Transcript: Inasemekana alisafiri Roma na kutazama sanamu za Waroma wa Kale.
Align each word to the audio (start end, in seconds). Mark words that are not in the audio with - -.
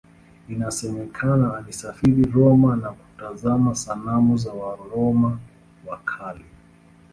Inasemekana 0.49 1.57
alisafiri 1.57 2.23
Roma 2.31 2.75
na 2.75 2.91
kutazama 2.91 3.75
sanamu 3.75 4.37
za 4.37 4.53
Waroma 4.53 5.39
wa 5.87 5.97
Kale. 5.97 6.45